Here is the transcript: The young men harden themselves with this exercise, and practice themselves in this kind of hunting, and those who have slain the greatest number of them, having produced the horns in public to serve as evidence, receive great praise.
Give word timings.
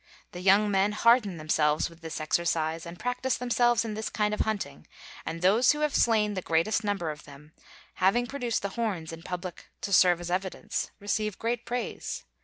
The 0.31 0.39
young 0.39 0.71
men 0.71 0.93
harden 0.93 1.37
themselves 1.37 1.87
with 1.87 2.01
this 2.01 2.19
exercise, 2.19 2.87
and 2.87 2.97
practice 2.97 3.37
themselves 3.37 3.85
in 3.85 3.93
this 3.93 4.09
kind 4.09 4.33
of 4.33 4.39
hunting, 4.39 4.87
and 5.27 5.43
those 5.43 5.73
who 5.73 5.81
have 5.81 5.93
slain 5.93 6.33
the 6.33 6.41
greatest 6.41 6.83
number 6.83 7.11
of 7.11 7.25
them, 7.25 7.51
having 8.01 8.25
produced 8.25 8.63
the 8.63 8.69
horns 8.69 9.13
in 9.13 9.21
public 9.21 9.69
to 9.81 9.93
serve 9.93 10.19
as 10.19 10.31
evidence, 10.31 10.89
receive 10.99 11.37
great 11.37 11.67
praise. 11.67 12.25